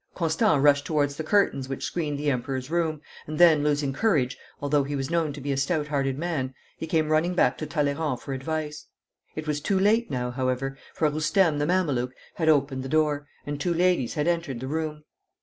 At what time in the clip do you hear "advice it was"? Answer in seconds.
8.33-9.61